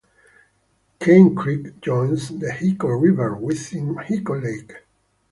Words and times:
Cane 0.99 1.35
Creek 1.35 1.79
joins 1.79 2.29
the 2.29 2.47
Hyco 2.49 2.87
River 2.99 3.35
within 3.35 3.97
Hyco 3.97 4.41
Lake. 4.43 4.73